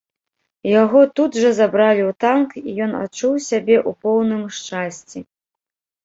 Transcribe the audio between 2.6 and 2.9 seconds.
і